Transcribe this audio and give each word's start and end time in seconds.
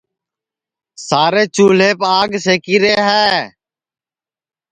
سارے 1.07 1.43
چُولھیپ 1.55 1.99
آگ 2.17 2.31
سیکی 2.45 2.75
رے 2.83 2.95
ہے 3.07 3.29